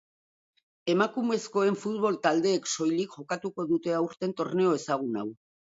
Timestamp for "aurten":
4.03-4.39